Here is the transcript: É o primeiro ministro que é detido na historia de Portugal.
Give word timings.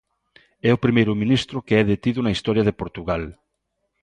É 0.69 0.71
o 0.73 0.81
primeiro 0.85 1.17
ministro 1.21 1.63
que 1.65 1.73
é 1.81 1.83
detido 1.93 2.19
na 2.23 2.35
historia 2.35 2.63
de 2.67 2.77
Portugal. 2.81 3.23